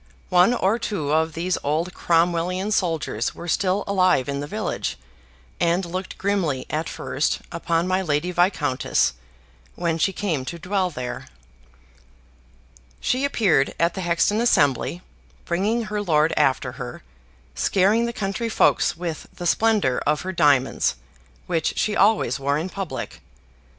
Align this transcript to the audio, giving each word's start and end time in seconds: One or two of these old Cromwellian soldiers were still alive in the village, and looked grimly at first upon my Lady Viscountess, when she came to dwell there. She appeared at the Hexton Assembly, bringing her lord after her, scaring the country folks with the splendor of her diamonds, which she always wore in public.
One 0.29 0.55
or 0.55 0.79
two 0.79 1.11
of 1.11 1.33
these 1.33 1.59
old 1.63 1.93
Cromwellian 1.93 2.71
soldiers 2.71 3.35
were 3.35 3.47
still 3.47 3.83
alive 3.85 4.27
in 4.27 4.39
the 4.39 4.47
village, 4.47 4.97
and 5.59 5.85
looked 5.85 6.17
grimly 6.17 6.65
at 6.71 6.89
first 6.89 7.39
upon 7.51 7.87
my 7.87 8.01
Lady 8.01 8.31
Viscountess, 8.31 9.13
when 9.75 9.99
she 9.99 10.11
came 10.11 10.43
to 10.45 10.57
dwell 10.57 10.89
there. 10.89 11.27
She 12.99 13.23
appeared 13.23 13.75
at 13.79 13.93
the 13.93 14.01
Hexton 14.01 14.41
Assembly, 14.41 15.03
bringing 15.45 15.83
her 15.83 16.01
lord 16.01 16.33
after 16.35 16.71
her, 16.71 17.03
scaring 17.53 18.07
the 18.07 18.11
country 18.11 18.49
folks 18.49 18.97
with 18.97 19.27
the 19.31 19.45
splendor 19.45 19.99
of 20.07 20.21
her 20.21 20.31
diamonds, 20.31 20.95
which 21.45 21.77
she 21.77 21.95
always 21.95 22.39
wore 22.39 22.57
in 22.57 22.69
public. 22.69 23.21